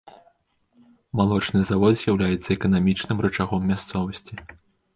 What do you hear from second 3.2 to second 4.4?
рычагом мясцовасці.